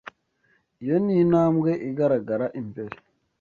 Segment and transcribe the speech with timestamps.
[0.83, 2.95] Iyo ni intambwe igaragara imbere.